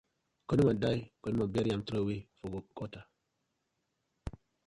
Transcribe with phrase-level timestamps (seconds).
[0.47, 3.05] Cunny man die, cunny man bury am troway for gutter.